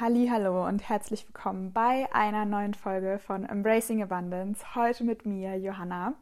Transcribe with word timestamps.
Hallo 0.00 0.66
und 0.66 0.88
herzlich 0.88 1.24
willkommen 1.28 1.72
bei 1.72 2.12
einer 2.12 2.44
neuen 2.44 2.74
Folge 2.74 3.20
von 3.20 3.44
Embracing 3.44 4.02
Abundance. 4.02 4.74
Heute 4.74 5.04
mit 5.04 5.24
mir, 5.24 5.56
Johanna. 5.56 6.14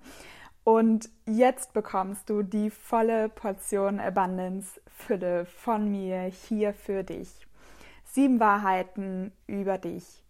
Und 0.62 1.08
jetzt 1.24 1.72
bekommst 1.72 2.28
du 2.28 2.42
die 2.42 2.68
volle 2.68 3.30
Portion 3.30 3.98
Abundance 3.98 4.78
Fülle 4.88 5.46
von 5.46 5.90
mir 5.90 6.24
hier 6.24 6.74
für 6.74 7.02
dich. 7.02 7.46
Sieben 8.04 8.40
Wahrheiten 8.40 9.32
über 9.46 9.78
dich. 9.78 10.22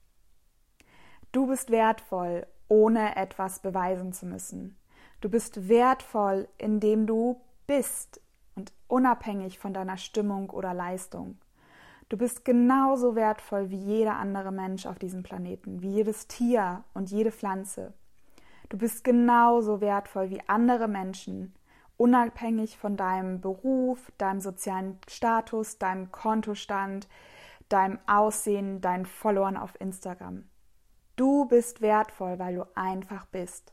Du 1.33 1.49
bist 1.49 1.73
wertvoll, 1.73 2.47
ohne 2.69 3.17
etwas 3.17 3.59
beweisen 3.59 4.13
zu 4.13 4.25
müssen. 4.25 4.77
Du 5.21 5.29
bist 5.29 5.69
wertvoll, 5.69 6.47
indem 6.59 7.09
du 7.09 7.41
bist 7.67 8.21
und 8.55 8.73
unabhängig 8.87 9.59
von 9.59 9.75
deiner 9.75 9.97
Stimmung 9.97 10.49
oder 10.51 10.73
Leistung. 10.75 11.39
Du 12.13 12.19
bist 12.19 12.45
genauso 12.45 13.15
wertvoll 13.15 13.71
wie 13.71 13.79
jeder 13.79 14.17
andere 14.17 14.53
Mensch 14.53 14.85
auf 14.85 14.99
diesem 14.99 15.23
Planeten, 15.23 15.81
wie 15.81 15.93
jedes 15.93 16.27
Tier 16.27 16.85
und 16.93 17.11
jede 17.11 17.33
Pflanze. 17.33 17.95
Du 18.69 18.77
bist 18.77 19.03
genauso 19.03 19.81
wertvoll 19.81 20.29
wie 20.29 20.47
andere 20.47 20.89
Menschen, 20.89 21.55
unabhängig 21.97 22.77
von 22.77 22.99
deinem 22.99 23.41
Beruf, 23.41 24.13
deinem 24.19 24.41
sozialen 24.41 24.99
Status, 25.09 25.79
deinem 25.79 26.13
Kontostand, 26.13 27.09
deinem 27.71 27.99
Aussehen, 28.07 28.83
deinen 28.83 29.07
Followern 29.07 29.57
auf 29.57 29.81
Instagram. 29.81 30.45
Du 31.17 31.47
bist 31.47 31.81
wertvoll, 31.81 32.39
weil 32.39 32.57
du 32.57 32.67
einfach 32.75 33.25
bist. 33.25 33.73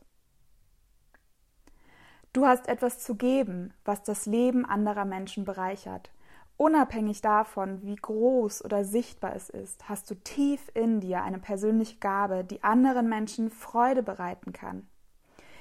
Du 2.32 2.46
hast 2.46 2.68
etwas 2.68 3.00
zu 3.00 3.16
geben, 3.16 3.74
was 3.84 4.02
das 4.02 4.24
Leben 4.24 4.64
anderer 4.64 5.04
Menschen 5.04 5.44
bereichert. 5.44 6.10
Unabhängig 6.60 7.22
davon, 7.22 7.80
wie 7.84 7.96
groß 7.96 8.62
oder 8.66 8.84
sichtbar 8.84 9.34
es 9.34 9.48
ist, 9.48 9.88
hast 9.88 10.10
du 10.10 10.14
tief 10.14 10.70
in 10.74 11.00
dir 11.00 11.22
eine 11.22 11.38
persönliche 11.38 11.96
Gabe, 12.00 12.44
die 12.44 12.62
anderen 12.62 13.08
Menschen 13.08 13.48
Freude 13.48 14.02
bereiten 14.02 14.52
kann. 14.52 14.86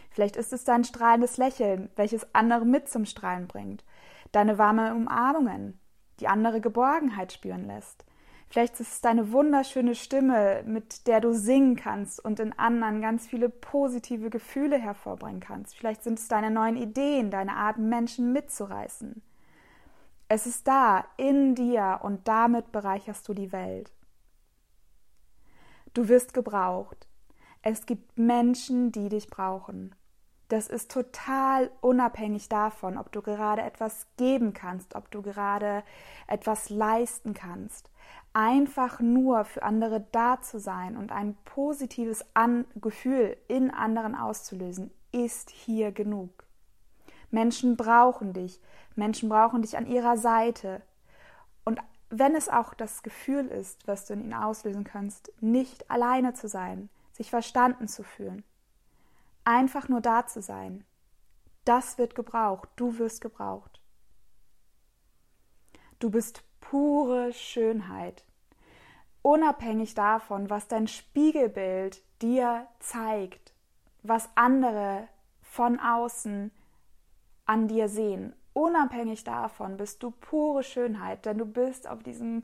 Vielleicht 0.10 0.36
ist 0.36 0.52
es 0.52 0.66
dein 0.66 0.84
strahlendes 0.84 1.38
Lächeln, 1.38 1.90
welches 1.96 2.36
andere 2.36 2.66
mit 2.66 2.90
zum 2.90 3.06
Strahlen 3.06 3.48
bringt, 3.48 3.86
deine 4.34 4.58
warme 4.58 4.94
Umarmungen, 4.94 5.80
die 6.20 6.28
andere 6.28 6.60
Geborgenheit 6.60 7.32
spüren 7.32 7.66
lässt. 7.66 8.04
Vielleicht 8.50 8.78
ist 8.82 8.92
es 8.92 9.00
deine 9.00 9.32
wunderschöne 9.32 9.96
Stimme, 9.96 10.64
mit 10.66 11.08
der 11.08 11.22
du 11.22 11.32
singen 11.32 11.78
kannst 11.78 12.22
und 12.22 12.42
in 12.42 12.52
anderen 12.60 13.00
ganz 13.00 13.26
viele 13.26 13.48
positive 13.48 14.30
Gefühle 14.30 14.78
hervorbringen 14.78 15.40
kannst. 15.40 15.78
Vielleicht 15.78 16.04
sind 16.04 16.20
es 16.20 16.28
deine 16.28 16.52
neuen 16.52 16.76
Ideen, 16.76 17.32
deine 17.32 17.56
Art, 17.56 17.78
Menschen 17.78 18.34
mitzureißen. 18.34 19.22
Es 20.32 20.46
ist 20.46 20.68
da, 20.68 21.06
in 21.18 21.56
dir, 21.56 22.02
und 22.04 22.28
damit 22.28 22.72
bereicherst 22.72 23.28
du 23.28 23.34
die 23.34 23.52
Welt. 23.52 23.92
Du 25.96 26.08
wirst 26.08 26.36
gebraucht. 26.36 27.08
Es 27.64 27.88
gibt 27.88 28.16
Menschen, 28.20 28.92
die 28.92 29.10
dich 29.10 29.28
brauchen. 29.28 29.96
Das 30.48 30.68
ist 30.68 30.92
total 30.92 31.72
unabhängig 31.82 32.48
davon, 32.48 33.00
ob 33.00 33.12
du 33.12 33.24
gerade 33.24 33.64
etwas 33.64 34.06
geben 34.18 34.54
kannst, 34.54 34.94
ob 34.94 35.10
du 35.10 35.24
gerade 35.24 35.84
etwas 36.28 36.70
leisten 36.70 37.34
kannst. 37.34 37.90
Einfach 38.32 39.00
nur 39.00 39.46
für 39.46 39.64
andere 39.64 40.06
da 40.12 40.42
zu 40.42 40.60
sein 40.60 40.96
und 40.96 41.12
ein 41.12 41.38
positives 41.44 42.24
An 42.36 42.66
Gefühl 42.76 43.36
in 43.48 43.72
anderen 43.72 44.14
auszulösen, 44.14 44.92
ist 45.12 45.50
hier 45.50 45.92
genug. 45.92 46.49
Menschen 47.32 47.78
brauchen 47.78 48.34
dich. 48.34 48.60
Menschen 48.96 49.30
brauchen 49.30 49.62
dich 49.62 49.78
an 49.78 49.86
ihrer 49.86 50.18
Seite. 50.18 50.82
Und 51.66 51.80
wenn 52.10 52.36
es 52.36 52.50
auch 52.50 52.74
das 52.74 53.04
Gefühl 53.04 53.48
ist, 53.48 53.88
was 53.88 54.06
du 54.06 54.14
in 54.14 54.22
ihnen 54.22 54.34
auslösen 54.34 54.84
kannst, 54.84 55.32
nicht 55.42 55.90
alleine 55.92 56.34
zu 56.34 56.48
sein, 56.48 56.90
sich 57.14 57.30
verstanden 57.30 57.88
zu 57.88 58.04
fühlen, 58.04 58.44
einfach 59.44 59.90
nur 59.90 60.02
da 60.02 60.26
zu 60.26 60.42
sein, 60.42 60.86
das 61.66 61.98
wird 61.98 62.16
gebraucht, 62.16 62.70
du 62.78 62.98
wirst 62.98 63.22
gebraucht. 63.22 63.82
Du 66.00 66.10
bist 66.10 66.44
pure 66.62 67.34
Schönheit, 67.34 68.24
unabhängig 69.22 69.94
davon, 69.94 70.50
was 70.50 70.68
dein 70.68 70.88
Spiegelbild 70.88 72.02
dir 72.22 72.68
zeigt, 72.80 73.54
was 74.02 74.30
andere 74.36 75.08
von 75.42 75.80
außen 75.80 76.52
an 77.50 77.68
dir 77.68 77.90
sehen. 77.90 78.34
Unabhängig 78.54 79.24
davon 79.24 79.76
bist 79.76 80.04
du 80.04 80.12
pure 80.12 80.62
Schönheit, 80.62 81.26
denn 81.26 81.40
du 81.40 81.46
bist 81.46 81.90
auf 81.90 82.04
diesem 82.04 82.44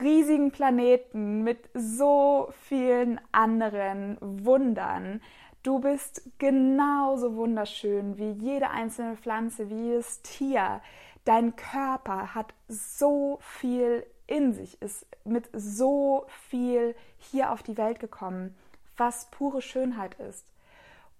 riesigen 0.00 0.50
Planeten 0.50 1.44
mit 1.44 1.70
so 1.74 2.48
vielen 2.62 3.20
anderen 3.30 4.16
Wundern. 4.20 5.20
Du 5.62 5.78
bist 5.78 6.22
genauso 6.38 7.36
wunderschön 7.36 8.18
wie 8.18 8.32
jede 8.32 8.70
einzelne 8.70 9.16
Pflanze, 9.16 9.70
wie 9.70 9.90
jedes 9.90 10.22
Tier. 10.22 10.80
Dein 11.24 11.54
Körper 11.54 12.34
hat 12.34 12.52
so 12.66 13.38
viel 13.42 14.04
in 14.26 14.54
sich, 14.54 14.82
ist 14.82 15.06
mit 15.24 15.48
so 15.52 16.26
viel 16.48 16.96
hier 17.18 17.52
auf 17.52 17.62
die 17.62 17.76
Welt 17.76 18.00
gekommen, 18.00 18.56
was 18.96 19.30
pure 19.30 19.62
Schönheit 19.62 20.14
ist. 20.14 20.44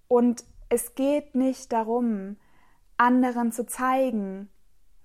Und 0.09 0.43
es 0.71 0.97
geht 0.97 1.37
nicht 1.37 1.71
darum, 1.71 2.37
anderen 3.03 3.51
zu 3.51 3.67
zeigen, 3.67 4.49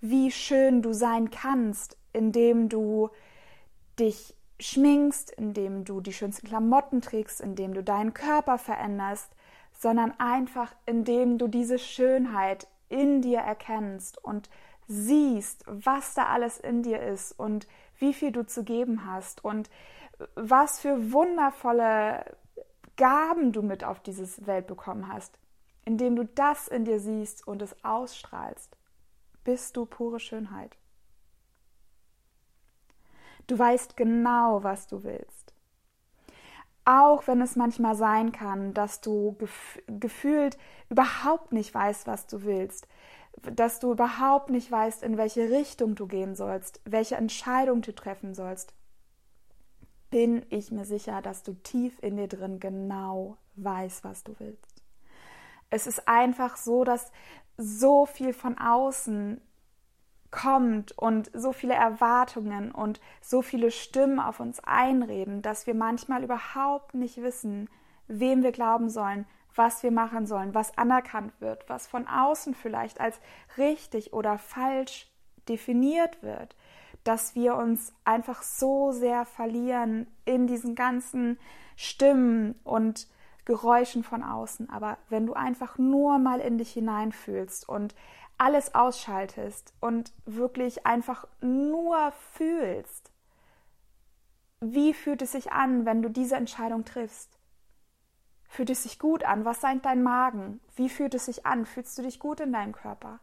wie 0.02 0.32
schön 0.32 0.82
du 0.84 0.94
sein 0.94 1.32
kannst, 1.32 1.98
indem 2.14 2.70
du 2.70 3.10
dich 4.00 4.36
schminkst, 4.60 5.32
indem 5.32 5.84
du 5.84 6.02
die 6.02 6.14
schönsten 6.14 6.48
Klamotten 6.48 7.02
trägst, 7.02 7.42
indem 7.42 7.74
du 7.74 7.84
deinen 7.84 8.14
Körper 8.14 8.60
veränderst, 8.60 9.32
sondern 9.72 10.14
einfach 10.20 10.76
indem 10.86 11.38
du 11.40 11.48
diese 11.48 11.80
Schönheit 11.80 12.68
in 12.90 13.22
dir 13.22 13.40
erkennst 13.40 14.24
und 14.24 14.50
siehst, 14.88 15.64
was 15.66 16.14
da 16.14 16.28
alles 16.28 16.60
in 16.60 16.84
dir 16.84 17.02
ist 17.02 17.32
und 17.32 17.68
wie 17.98 18.14
viel 18.14 18.32
du 18.32 18.46
zu 18.46 18.64
geben 18.64 19.06
hast 19.06 19.44
und 19.44 19.70
was 20.36 20.80
für 20.80 21.12
wundervolle 21.12 22.24
Gaben 22.96 23.52
du 23.52 23.62
mit 23.62 23.84
auf 23.84 24.00
diese 24.02 24.46
Welt 24.46 24.68
bekommen 24.68 25.12
hast. 25.12 25.38
Indem 25.88 26.18
du 26.18 26.26
das 26.26 26.68
in 26.68 26.84
dir 26.84 27.00
siehst 27.00 27.48
und 27.48 27.62
es 27.62 27.74
ausstrahlst, 27.82 28.76
bist 29.46 29.78
du 29.78 29.86
pure 29.86 30.20
Schönheit. 30.20 30.76
Du 33.48 33.58
weißt 33.58 33.96
genau, 33.96 34.64
was 34.64 34.88
du 34.88 35.06
willst. 35.06 35.54
Auch 36.84 37.26
wenn 37.28 37.40
es 37.40 37.56
manchmal 37.56 37.96
sein 37.96 38.34
kann, 38.34 38.74
dass 38.74 39.00
du 39.00 39.38
gef 39.40 39.82
gefühlt 39.88 40.58
überhaupt 40.90 41.54
nicht 41.54 41.74
weißt, 41.74 42.06
was 42.06 42.28
du 42.28 42.44
willst, 42.44 42.86
dass 43.42 43.80
du 43.80 43.94
überhaupt 43.94 44.50
nicht 44.50 44.70
weißt, 44.70 45.04
in 45.04 45.16
welche 45.16 45.50
Richtung 45.50 45.96
du 45.96 46.06
gehen 46.06 46.36
sollst, 46.36 46.82
welche 46.84 47.16
Entscheidung 47.16 47.82
du 47.82 47.96
treffen 47.96 48.34
sollst, 48.34 48.74
bin 50.10 50.46
ich 50.50 50.70
mir 50.70 50.84
sicher, 50.84 51.22
dass 51.22 51.44
du 51.44 51.54
tief 51.54 51.98
in 52.02 52.18
dir 52.18 52.28
drin 52.28 52.60
genau 52.60 53.38
weißt, 53.56 54.04
was 54.04 54.26
du 54.26 54.36
willst. 54.38 54.77
Es 55.70 55.88
ist 55.88 56.08
einfach 56.08 56.58
so, 56.58 56.84
dass 56.84 57.12
so 57.58 58.06
viel 58.06 58.34
von 58.34 58.58
außen 58.58 59.42
kommt 60.32 60.92
und 60.98 61.32
so 61.34 61.54
viele 61.54 61.74
Erwartungen 61.74 62.72
und 62.72 63.00
so 63.22 63.42
viele 63.42 63.72
Stimmen 63.72 64.20
auf 64.20 64.40
uns 64.40 64.60
einreden, 64.64 65.42
dass 65.42 65.68
wir 65.68 65.74
manchmal 65.74 66.24
überhaupt 66.24 66.94
nicht 66.94 67.18
wissen, 67.22 67.70
wem 68.08 68.44
wir 68.44 68.52
glauben 68.52 68.90
sollen, 68.90 69.26
was 69.56 69.84
wir 69.84 69.92
machen 69.92 70.28
sollen, 70.28 70.54
was 70.54 70.78
anerkannt 70.78 71.34
wird, 71.40 71.68
was 71.70 71.88
von 71.88 72.08
außen 72.08 72.54
vielleicht 72.54 73.00
als 73.00 73.20
richtig 73.58 74.14
oder 74.14 74.38
falsch 74.38 75.10
definiert 75.50 76.22
wird, 76.22 76.56
dass 77.04 77.36
wir 77.36 77.56
uns 77.56 77.94
einfach 78.04 78.44
so 78.44 78.92
sehr 78.92 79.26
verlieren 79.26 80.08
in 80.26 80.46
diesen 80.46 80.76
ganzen 80.76 81.40
Stimmen 81.76 82.56
und 82.64 83.08
Geräuschen 83.48 84.04
von 84.04 84.24
außen. 84.24 84.70
Aber 84.70 84.98
wenn 85.08 85.26
du 85.26 85.34
einfach 85.34 85.78
nur 85.78 86.20
mal 86.20 86.42
in 86.42 86.58
dich 86.58 86.74
hineinfühlst 86.74 87.68
und 87.68 87.96
alles 88.38 88.76
ausschaltest 88.76 89.74
und 89.80 90.12
wirklich 90.26 90.86
einfach 90.86 91.26
nur 91.40 92.12
fühlst, 92.34 93.10
wie 94.60 94.94
fühlt 94.94 95.22
es 95.22 95.32
sich 95.32 95.54
an, 95.54 95.86
wenn 95.86 96.02
du 96.02 96.10
diese 96.10 96.36
Entscheidung 96.36 96.84
triffst? 96.84 97.40
Fühlt 98.50 98.70
es 98.70 98.84
sich 98.84 99.00
gut 99.00 99.24
an? 99.24 99.46
Was 99.46 99.62
sagt 99.62 99.86
dein 99.86 100.04
Magen? 100.04 100.60
Wie 100.76 100.90
fühlt 100.90 101.14
es 101.14 101.28
sich 101.28 101.46
an? 101.46 101.66
Fühlst 101.66 101.98
du 101.98 102.02
dich 102.02 102.20
gut 102.20 102.42
in 102.42 102.52
deinem 102.52 102.74
Körper? 102.74 103.22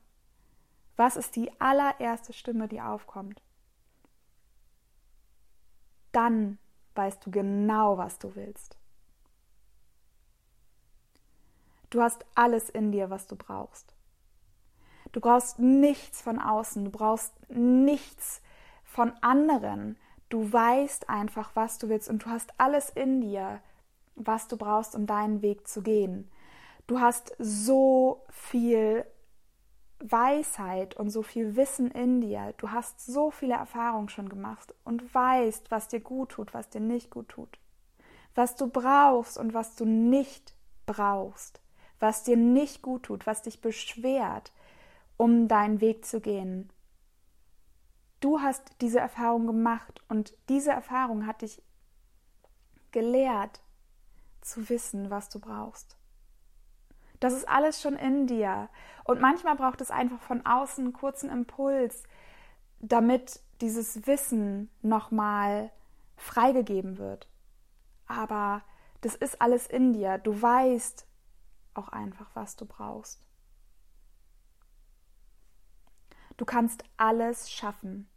Was 0.96 1.16
ist 1.16 1.36
die 1.36 1.50
allererste 1.60 2.32
Stimme, 2.32 2.66
die 2.66 2.80
aufkommt? 2.80 3.42
Dann 6.12 6.58
weißt 6.94 7.26
du 7.26 7.30
genau, 7.30 7.98
was 7.98 8.18
du 8.18 8.34
willst. 8.36 8.78
Du 11.94 12.02
hast 12.02 12.24
alles 12.34 12.70
in 12.70 12.90
dir, 12.90 13.08
was 13.08 13.28
du 13.28 13.36
brauchst. 13.36 13.94
Du 15.12 15.20
brauchst 15.20 15.60
nichts 15.60 16.20
von 16.20 16.40
außen, 16.40 16.84
du 16.84 16.90
brauchst 16.90 17.32
nichts 17.48 18.42
von 18.82 19.12
anderen. 19.20 19.96
Du 20.28 20.52
weißt 20.52 21.08
einfach, 21.08 21.52
was 21.54 21.78
du 21.78 21.88
willst 21.88 22.08
und 22.08 22.24
du 22.24 22.30
hast 22.30 22.52
alles 22.58 22.90
in 22.90 23.20
dir, 23.20 23.60
was 24.16 24.48
du 24.48 24.56
brauchst, 24.56 24.96
um 24.96 25.06
deinen 25.06 25.40
Weg 25.40 25.68
zu 25.68 25.82
gehen. 25.82 26.28
Du 26.88 26.98
hast 26.98 27.32
so 27.38 28.24
viel 28.28 29.06
Weisheit 30.00 30.96
und 30.96 31.10
so 31.10 31.22
viel 31.22 31.54
Wissen 31.54 31.92
in 31.92 32.20
dir. 32.20 32.54
Du 32.56 32.72
hast 32.72 33.06
so 33.06 33.30
viele 33.30 33.54
Erfahrungen 33.54 34.08
schon 34.08 34.28
gemacht 34.28 34.74
und 34.82 35.14
weißt, 35.14 35.70
was 35.70 35.86
dir 35.86 36.00
gut 36.00 36.30
tut, 36.30 36.54
was 36.54 36.68
dir 36.70 36.80
nicht 36.80 37.10
gut 37.10 37.28
tut. 37.28 37.60
Was 38.34 38.56
du 38.56 38.66
brauchst 38.66 39.38
und 39.38 39.54
was 39.54 39.76
du 39.76 39.84
nicht 39.84 40.56
brauchst. 40.86 41.60
Was 42.00 42.24
dir 42.24 42.36
nicht 42.36 42.82
gut 42.82 43.04
tut, 43.04 43.26
was 43.26 43.42
dich 43.42 43.60
beschwert, 43.60 44.52
um 45.16 45.48
deinen 45.48 45.80
Weg 45.80 46.04
zu 46.04 46.20
gehen. 46.20 46.70
Du 48.20 48.40
hast 48.40 48.62
diese 48.80 49.00
Erfahrung 49.00 49.46
gemacht 49.46 50.02
und 50.08 50.34
diese 50.48 50.70
Erfahrung 50.70 51.26
hat 51.26 51.42
dich 51.42 51.62
gelehrt 52.90 53.60
zu 54.40 54.68
wissen, 54.68 55.10
was 55.10 55.28
du 55.28 55.38
brauchst. 55.40 55.96
Das 57.20 57.32
ist 57.32 57.48
alles 57.48 57.80
schon 57.80 57.96
in 57.96 58.26
dir. 58.26 58.68
Und 59.04 59.20
manchmal 59.20 59.56
braucht 59.56 59.80
es 59.80 59.90
einfach 59.90 60.20
von 60.20 60.44
außen 60.44 60.84
einen 60.84 60.92
kurzen 60.92 61.30
Impuls, 61.30 62.02
damit 62.80 63.40
dieses 63.60 64.06
Wissen 64.06 64.70
nochmal 64.82 65.70
freigegeben 66.16 66.98
wird. 66.98 67.28
Aber 68.06 68.62
das 69.00 69.14
ist 69.14 69.40
alles 69.40 69.66
in 69.66 69.92
dir. 69.92 70.18
Du 70.18 70.40
weißt 70.40 71.06
auch 71.74 71.88
einfach, 71.88 72.30
was 72.34 72.56
du 72.56 72.66
brauchst. 72.66 73.26
Du 76.36 76.44
kannst 76.44 76.84
alles 76.96 77.50
schaffen. 77.50 78.08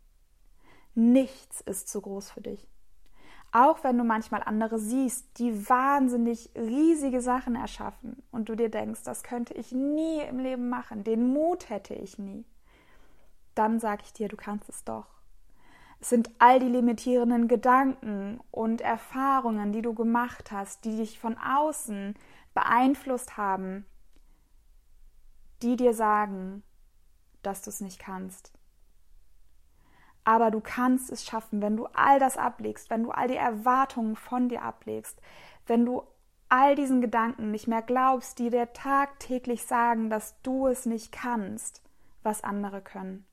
Nichts 0.96 1.62
ist 1.62 1.90
zu 1.90 2.02
groß 2.02 2.32
für 2.32 2.42
dich. 2.42 2.68
Auch 3.52 3.84
wenn 3.84 3.98
du 3.98 4.04
manchmal 4.04 4.44
andere 4.44 4.78
siehst, 4.78 5.40
die 5.40 5.70
wahnsinnig 5.70 6.50
riesige 6.56 7.22
Sachen 7.22 7.56
erschaffen 7.56 8.22
und 8.32 8.50
du 8.50 8.56
dir 8.56 8.70
denkst, 8.70 9.04
das 9.04 9.24
könnte 9.24 9.54
ich 9.54 9.72
nie 9.72 10.20
im 10.22 10.40
Leben 10.40 10.70
machen, 10.70 11.04
den 11.04 11.32
Mut 11.32 11.70
hätte 11.70 11.94
ich 11.94 12.18
nie, 12.18 12.46
dann 13.56 13.80
sage 13.80 14.04
ich 14.06 14.14
dir, 14.14 14.28
du 14.28 14.36
kannst 14.36 14.68
es 14.70 14.84
doch. 14.84 15.08
Es 16.00 16.10
sind 16.10 16.30
all 16.40 16.60
die 16.60 16.68
limitierenden 16.68 17.48
Gedanken 17.48 18.40
und 18.52 18.82
Erfahrungen, 18.82 19.72
die 19.72 19.82
du 19.82 19.94
gemacht 19.94 20.52
hast, 20.52 20.86
die 20.86 20.98
dich 20.98 21.20
von 21.20 21.38
außen 21.38 22.16
beeinflusst 22.58 23.38
haben, 23.38 23.86
die 25.62 25.76
dir 25.76 25.94
sagen, 25.94 26.64
dass 27.44 27.62
du 27.62 27.70
es 27.70 27.82
nicht 27.82 28.00
kannst, 28.00 28.52
aber 30.24 30.50
du 30.50 30.60
kannst 30.60 31.12
es 31.12 31.24
schaffen, 31.24 31.62
wenn 31.62 31.78
du 31.78 31.86
all 31.94 32.20
das 32.20 32.36
ablegst, 32.36 32.90
wenn 32.90 33.04
du 33.04 33.12
all 33.12 33.28
die 33.28 33.36
Erwartungen 33.36 34.16
von 34.16 34.50
dir 34.50 34.64
ablegst, 34.64 35.22
wenn 35.68 35.86
du 35.86 36.02
all 36.50 36.74
diesen 36.74 37.00
Gedanken 37.00 37.52
nicht 37.52 37.68
mehr 37.68 37.84
glaubst, 37.84 38.40
die 38.40 38.50
dir 38.50 38.74
tagtäglich 38.74 39.68
sagen, 39.68 40.10
dass 40.10 40.42
du 40.42 40.66
es 40.66 40.88
nicht 40.88 41.12
kannst, 41.12 41.84
was 42.24 42.44
andere 42.44 42.82
können. 42.82 43.28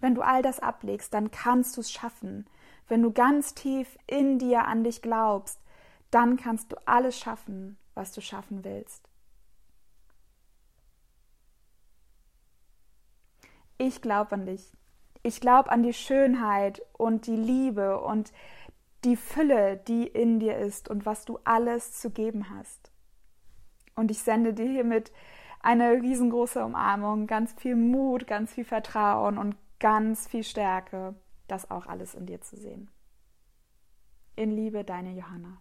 Wenn 0.00 0.16
du 0.16 0.22
all 0.22 0.42
das 0.42 0.58
ablegst, 0.58 1.14
dann 1.14 1.30
kannst 1.30 1.76
du 1.76 1.80
es 1.80 1.92
schaffen. 1.92 2.50
Wenn 2.88 3.02
du 3.02 3.12
ganz 3.12 3.54
tief 3.54 3.96
in 4.08 4.40
dir 4.40 4.66
an 4.66 4.82
dich 4.82 5.00
glaubst, 5.00 5.60
dann 6.10 6.36
kannst 6.36 6.72
du 6.72 6.76
alles 6.86 7.16
schaffen, 7.18 7.78
was 7.96 8.12
du 8.12 8.20
schaffen 8.20 8.64
willst. 8.64 9.08
Ich 13.78 14.00
glaube 14.00 14.32
an 14.32 14.46
dich. 14.46 14.72
Ich 15.22 15.40
glaube 15.40 15.70
an 15.70 15.82
die 15.82 15.92
Schönheit 15.92 16.82
und 16.92 17.26
die 17.26 17.36
Liebe 17.36 18.00
und 18.00 18.32
die 19.04 19.16
Fülle, 19.16 19.76
die 19.76 20.06
in 20.06 20.40
dir 20.40 20.56
ist 20.56 20.88
und 20.88 21.04
was 21.04 21.24
du 21.24 21.38
alles 21.44 21.92
zu 21.98 22.10
geben 22.10 22.50
hast. 22.50 22.90
Und 23.94 24.10
ich 24.10 24.22
sende 24.22 24.54
dir 24.54 24.70
hiermit 24.70 25.12
eine 25.60 25.92
riesengroße 25.92 26.64
Umarmung, 26.64 27.26
ganz 27.26 27.52
viel 27.54 27.76
Mut, 27.76 28.26
ganz 28.26 28.52
viel 28.52 28.64
Vertrauen 28.64 29.36
und 29.36 29.56
ganz 29.80 30.28
viel 30.28 30.44
Stärke, 30.44 31.14
das 31.48 31.70
auch 31.70 31.86
alles 31.86 32.14
in 32.14 32.26
dir 32.26 32.40
zu 32.40 32.56
sehen. 32.56 32.90
In 34.36 34.50
Liebe, 34.50 34.84
deine 34.84 35.12
Johanna. 35.12 35.60